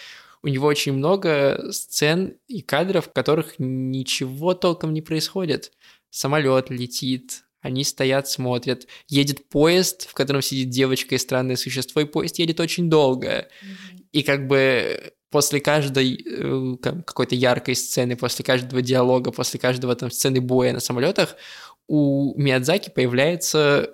[0.43, 5.73] у него очень много сцен и кадров, в которых ничего толком не происходит.
[6.11, 8.87] Самолет летит, они стоят, смотрят.
[9.09, 13.29] Едет поезд, в котором сидит девочка и странное существо, и поезд едет очень долго.
[13.29, 14.05] Mm-hmm.
[14.13, 20.11] И как бы после каждой э, какой-то яркой сцены, после каждого диалога, после каждого там
[20.11, 21.37] сцены боя на самолетах
[21.87, 23.91] у Миядзаки появляется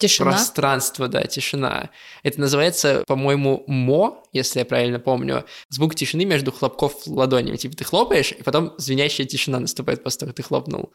[0.00, 0.30] Тишина.
[0.30, 1.90] Пространство, да, тишина.
[2.22, 5.44] Это называется, по-моему, мо, если я правильно помню.
[5.68, 7.58] Звук тишины между хлопков ладонями.
[7.58, 10.94] Типа ты хлопаешь, и потом звенящая тишина наступает после того, как ты хлопнул.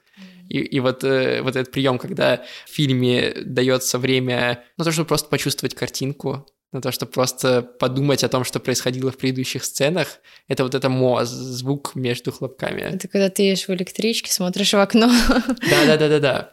[0.50, 5.08] И, и вот, э, вот этот прием, когда в фильме дается время на то, чтобы
[5.08, 10.20] просто почувствовать картинку, на то, чтобы просто подумать о том, что происходило в предыдущих сценах,
[10.48, 12.82] это вот это мо, звук между хлопками.
[12.82, 15.10] Это когда ты едешь в электричке, смотришь в окно.
[15.70, 16.52] Да-да-да-да-да.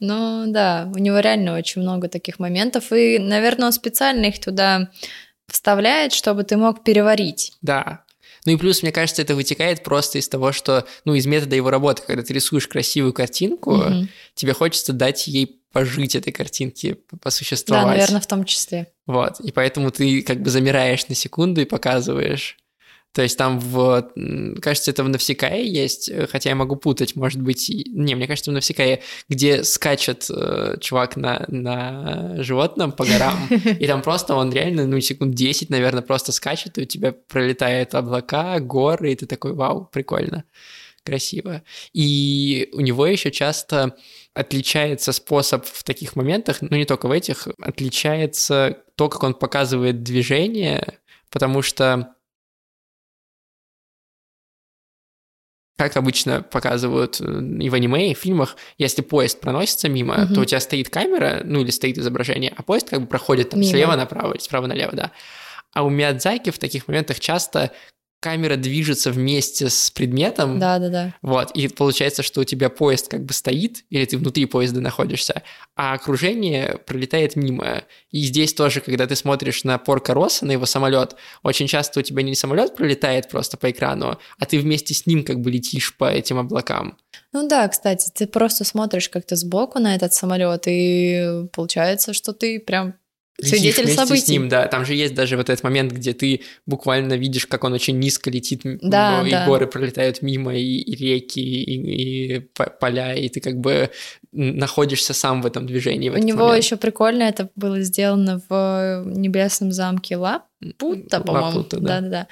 [0.00, 4.90] Ну да, у него реально очень много таких моментов, и, наверное, он специально их туда
[5.48, 7.52] вставляет, чтобы ты мог переварить.
[7.60, 8.03] Да.
[8.44, 11.70] Ну и плюс, мне кажется, это вытекает просто из того, что, ну, из метода его
[11.70, 14.08] работы, когда ты рисуешь красивую картинку, угу.
[14.34, 17.84] тебе хочется дать ей пожить этой картинке, посуществовать.
[17.84, 18.92] Да, наверное, в том числе.
[19.06, 22.56] Вот, и поэтому ты как бы замираешь на секунду и показываешь.
[23.14, 24.10] То есть там в...
[24.60, 27.70] Кажется, это в Навсекае есть, э, хотя я могу путать, может быть...
[27.86, 33.38] Не, мне кажется, в Навсекае, где скачет э, чувак на, на животном по горам,
[33.78, 37.94] и там просто он реально, ну, секунд 10, наверное, просто скачет, и у тебя пролетают
[37.94, 40.42] облака, горы, и ты такой, вау, прикольно,
[41.04, 41.62] красиво.
[41.92, 43.94] И у него еще часто
[44.34, 50.02] отличается способ в таких моментах, ну, не только в этих, отличается то, как он показывает
[50.02, 50.98] движение,
[51.30, 52.13] потому что
[55.88, 57.24] как обычно показывают э,
[57.60, 60.34] и в аниме, и в фильмах, если поезд проносится мимо, угу.
[60.34, 63.62] то у тебя стоит камера, ну или стоит изображение, а поезд как бы проходит там,
[63.62, 65.10] слева направо, справа налево, да.
[65.72, 67.72] А у Миядзаки в таких моментах часто
[68.24, 70.58] камера движется вместе с предметом.
[70.58, 71.14] Да, да, да.
[71.20, 75.42] Вот, и получается, что у тебя поезд как бы стоит, или ты внутри поезда находишься,
[75.76, 77.82] а окружение пролетает мимо.
[78.10, 82.02] И здесь тоже, когда ты смотришь на Порка Росса, на его самолет, очень часто у
[82.02, 85.94] тебя не самолет пролетает просто по экрану, а ты вместе с ним как бы летишь
[85.94, 86.96] по этим облакам.
[87.32, 92.58] Ну да, кстати, ты просто смотришь как-то сбоку на этот самолет, и получается, что ты
[92.58, 92.94] прям
[93.40, 94.22] Свидетель событий.
[94.22, 94.66] с ним, да.
[94.68, 98.30] Там же есть даже вот этот момент, где ты буквально видишь, как он очень низко
[98.30, 99.46] летит, да, и да.
[99.46, 102.40] горы пролетают мимо, и, и реки, и, и
[102.80, 103.90] поля, и ты как бы
[104.32, 106.10] находишься сам в этом движении.
[106.10, 106.64] В У него момент.
[106.64, 111.64] еще прикольно это было сделано в небесном замке Лап, Пута, по-моему.
[111.70, 111.78] Да.
[111.78, 112.26] да, да,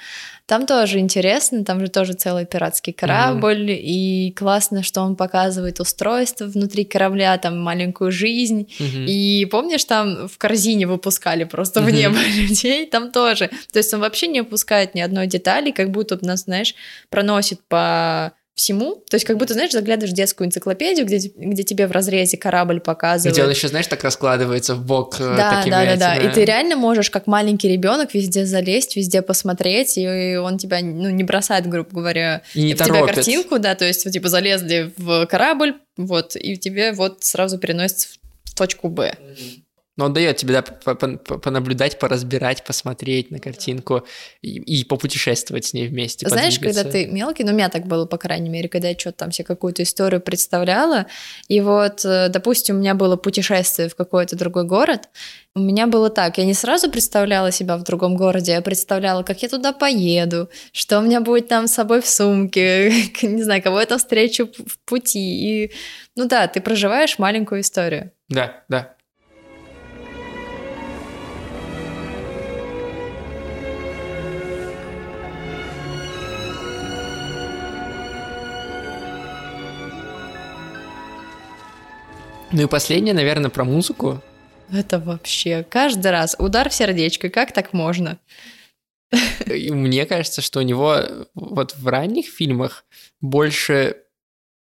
[0.45, 3.81] Там тоже интересно, там же тоже целый пиратский корабль, mm-hmm.
[3.81, 8.69] и классно, что он показывает устройство внутри корабля, там маленькую жизнь.
[8.79, 9.05] Mm-hmm.
[9.05, 11.83] И помнишь, там в корзине выпускали просто mm-hmm.
[11.83, 13.49] в небо людей, там тоже.
[13.71, 16.75] То есть он вообще не упускает ни одной детали, как будто нас, знаешь,
[17.09, 19.03] проносит по всему.
[19.09, 22.79] То есть, как будто, знаешь, заглядываешь в детскую энциклопедию, где, где тебе в разрезе корабль
[22.79, 23.35] показывают.
[23.35, 25.15] Где он еще, знаешь, так раскладывается в бок.
[25.19, 26.15] Э, да, такими да, да, да.
[26.17, 31.09] И ты реально можешь, как маленький ребенок, везде залезть, везде посмотреть, и он тебя, ну,
[31.09, 33.03] не бросает, грубо говоря, и не в торопит.
[33.03, 38.09] тебя картинку, да, то есть, типа, залезли в корабль, вот, и тебе вот сразу переносится
[38.43, 39.15] в точку Б.
[39.19, 39.62] Mm-hmm.
[39.95, 44.05] Но он дает тебе да, понаблюдать, поразбирать, посмотреть на картинку
[44.41, 46.27] и, и попутешествовать с ней вместе.
[46.27, 49.17] Знаешь, когда ты мелкий, ну, у меня так было, по крайней мере, когда я что-то
[49.17, 51.05] там себе какую-то историю представляла,
[51.47, 55.09] и вот, э, допустим, у меня было путешествие в какой-то другой город,
[55.55, 59.43] у меня было так, я не сразу представляла себя в другом городе, я представляла, как
[59.43, 63.79] я туда поеду, что у меня будет там с собой в сумке, не знаю, кого
[63.79, 65.19] я там встречу в пути.
[65.19, 65.71] И,
[66.15, 68.11] ну да, ты проживаешь маленькую историю.
[68.29, 68.95] Да, да.
[82.53, 84.21] Ну и последнее, наверное, про музыку.
[84.71, 88.19] Это вообще каждый раз удар в сердечко, как так можно?
[89.47, 90.97] И мне кажется, что у него
[91.33, 92.85] вот в ранних фильмах
[93.21, 93.97] больше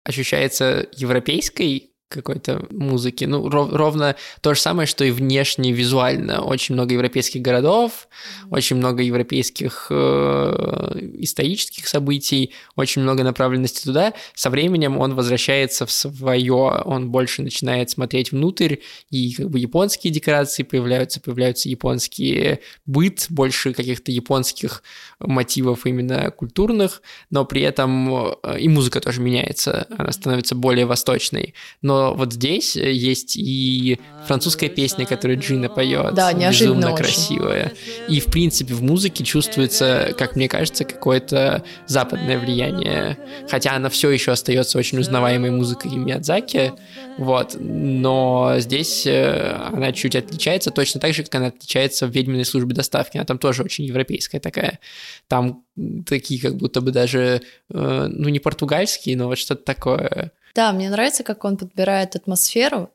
[0.04, 3.26] ощущается европейской какой-то музыки.
[3.26, 6.42] Ну, ров, ровно то же самое, что и внешне, визуально.
[6.42, 8.08] Очень много европейских городов,
[8.50, 14.14] очень много европейских э, исторических событий, очень много направленности туда.
[14.34, 18.78] Со временем он возвращается в свое, он больше начинает смотреть внутрь,
[19.10, 24.84] и как бы японские декорации появляются, появляются японские быт, больше каких-то японских
[25.20, 31.54] мотивов именно культурных, но при этом э, и музыка тоже меняется, она становится более восточной.
[31.82, 36.14] Но вот здесь э, есть и французская песня, которую Джина поет.
[36.14, 37.04] Да, неожиданно Безумно очень.
[37.04, 37.72] красивая.
[38.08, 43.18] И, в принципе, в музыке чувствуется, как мне кажется, какое-то западное влияние.
[43.50, 46.74] Хотя она все еще остается очень узнаваемой музыкой Миядзаки,
[47.18, 52.46] вот, но здесь э, она чуть отличается, точно так же, как она отличается в «Ведьминой
[52.46, 53.18] службе доставки».
[53.18, 54.80] Она там тоже очень европейская такая.
[55.28, 55.64] Там
[56.06, 60.90] такие как будто бы даже, э, ну, не португальские, но вот что-то такое да, мне
[60.90, 62.92] нравится, как он подбирает атмосферу,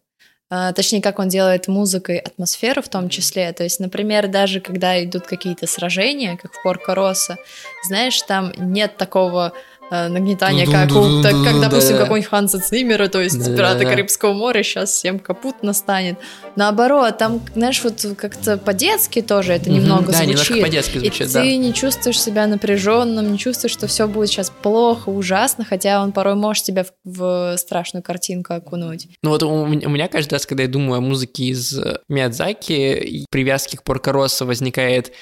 [0.49, 3.53] а, точнее, как он делает музыкой атмосферу в том числе.
[3.53, 7.37] То есть, например, даже когда идут какие-то сражения, как в Порко Росса,
[7.85, 9.53] знаешь, там нет такого
[9.91, 14.91] нагнетание, как, у, так, как, допустим, какой-нибудь Ханса Циммера, то есть «Пираты Карибского моря», сейчас
[14.91, 16.18] всем капут настанет.
[16.57, 20.62] Наоборот, там, знаешь, вот как-то по-детски тоже это немного да, звучит.
[20.62, 21.43] по-детски звучит, И да.
[21.43, 26.12] ты не чувствуешь себя напряженным, не чувствуешь, что все будет сейчас плохо, ужасно, хотя он
[26.12, 29.09] порой может тебя в, в страшную картинку окунуть.
[29.22, 31.78] Ну вот у, у меня каждый раз, когда я думаю о музыке из
[32.09, 35.12] Миядзаки, привязки к Поркороса возникает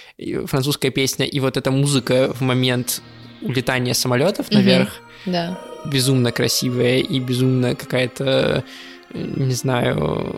[0.46, 3.02] французская песня, и вот эта музыка в момент
[3.44, 4.88] улетание самолетов наверх.
[5.24, 5.58] Угу, да.
[5.84, 8.64] Безумно красивая и безумно какая-то,
[9.12, 10.36] не знаю,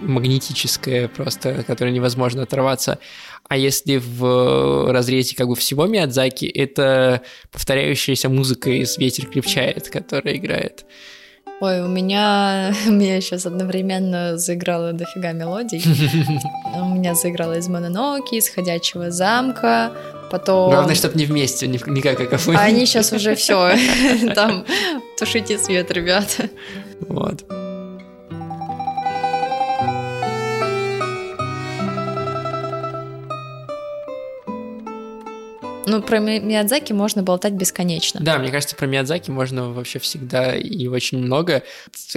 [0.00, 2.98] магнетическая просто, которая невозможно оторваться.
[3.48, 10.36] А если в разрезе как бы всего Миядзаки, это повторяющаяся музыка из «Ветер крепчает», которая
[10.36, 10.84] играет.
[11.60, 15.82] Ой, у меня, у меня сейчас одновременно заиграло дофига мелодий.
[16.76, 19.92] У меня заиграла из Мононоки, из Ходячего замка,
[20.30, 20.70] потом...
[20.70, 22.32] Главное, чтобы не вместе, не, как.
[22.32, 23.72] А они сейчас уже все,
[24.34, 24.64] там,
[25.18, 26.50] тушите свет, ребята.
[27.00, 27.44] Вот.
[35.86, 38.20] Ну, про Миядзаки можно болтать бесконечно.
[38.20, 41.62] Да, мне кажется, про Миядзаки можно вообще всегда и очень много.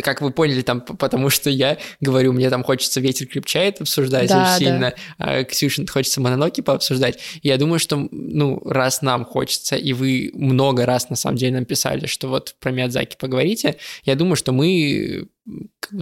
[0.01, 4.41] Как вы поняли, там, потому что я говорю, мне там хочется «Ветер крепчает» обсуждать да,
[4.41, 5.26] очень сильно, да.
[5.26, 7.20] а Ксюшин хочется «Мононоки» пообсуждать.
[7.43, 11.65] Я думаю, что, ну, раз нам хочется, и вы много раз, на самом деле, нам
[11.65, 15.28] писали, что вот про Миядзаки поговорите, я думаю, что мы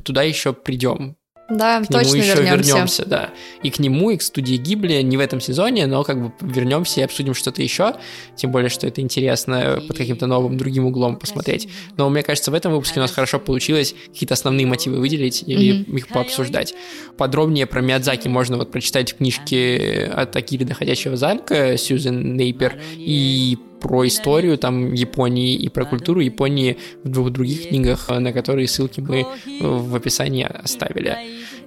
[0.05, 1.16] туда еще придем
[1.50, 2.70] да, к точно нему еще вернемся.
[2.70, 3.30] вернемся, да.
[3.64, 7.00] И к нему, и к студии Гибли не в этом сезоне, но как бы вернемся
[7.00, 7.95] и обсудим что-то еще.
[8.36, 11.70] Тем более, что это интересно под каким-то новым другим углом посмотреть.
[11.95, 15.54] Но мне кажется, в этом выпуске у нас хорошо получилось какие-то основные мотивы выделить и
[15.54, 15.95] mm-hmm.
[15.95, 16.74] их пообсуждать.
[17.18, 23.58] Подробнее про Миядзаки можно вот прочитать в книжке от Акири доходящего замка Сьюзен Нейпер и
[23.80, 29.00] про историю там Японии и про культуру Японии в двух других книгах, на которые ссылки
[29.02, 29.26] мы
[29.60, 31.18] в описании оставили.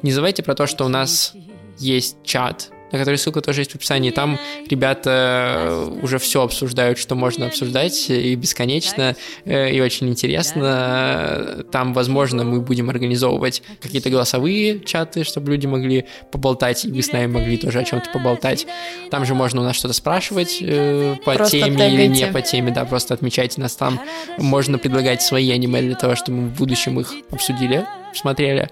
[0.03, 1.35] Не забывайте про то, что у нас
[1.79, 4.11] есть чат на который ссылка тоже есть в описании.
[4.11, 4.39] Там
[4.69, 11.65] ребята уже все обсуждают, что можно обсуждать, и бесконечно, э, и очень интересно.
[11.71, 17.13] Там, возможно, мы будем организовывать какие-то голосовые чаты, чтобы люди могли поболтать, и вы с
[17.13, 18.67] нами могли тоже о чем-то поболтать.
[19.11, 21.95] Там же можно у нас что-то спрашивать э, по просто теме тегайте.
[21.95, 24.01] или не по теме, да, просто отмечайте нас там.
[24.39, 28.69] Можно предлагать свои аниме для того, чтобы мы в будущем их обсудили, смотрели.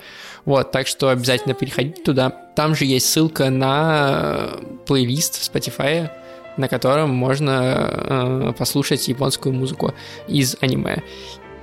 [0.49, 2.31] Вот, так что обязательно переходите туда.
[2.31, 4.49] Там же есть ссылка на
[4.87, 6.11] плейлист в Spotify,
[6.57, 9.93] на котором можно э, послушать японскую музыку
[10.27, 11.03] из аниме.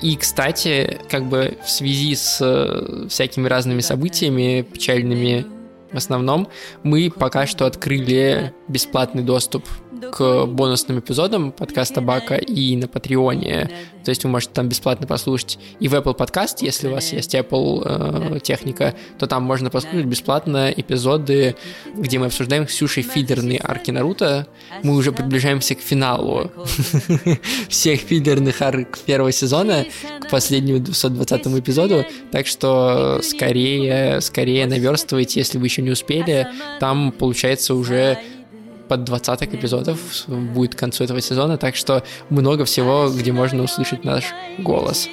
[0.04, 5.48] И, кстати, как бы в связи с э, всякими разными событиями печальными
[5.96, 6.50] в основном,
[6.84, 9.66] мы пока что открыли бесплатный доступ
[10.12, 13.70] к бонусным эпизодам подкаста Бака и на Патреоне.
[14.04, 17.34] То есть вы можете там бесплатно послушать и в Apple Podcast, если у вас есть
[17.34, 21.56] Apple э, техника, то там можно послушать бесплатно эпизоды,
[21.96, 24.48] где мы обсуждаем с фидерные арки Наруто.
[24.84, 26.52] Мы уже приближаемся к финалу
[27.70, 29.86] всех фидерных арк первого сезона,
[30.22, 36.47] к последнему 220 эпизоду, так что скорее, скорее наверстывайте, если вы еще не успели.
[36.79, 38.19] Там, получается, уже
[38.89, 44.05] под 20 эпизодов будет к концу этого сезона, так что много всего, где можно услышать
[44.05, 44.25] наш
[44.59, 45.09] голос.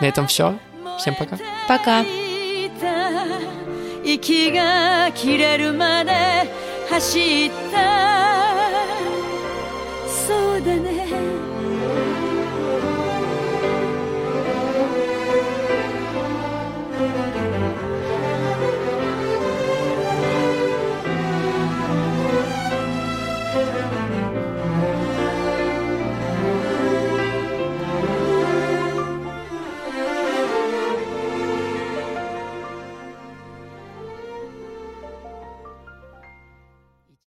[0.00, 0.58] На этом все.
[0.98, 1.38] Всем пока.
[1.68, 2.04] Пока.
[4.04, 6.12] 息が切れるまで
[6.90, 8.52] 走った
[10.08, 11.45] そうだね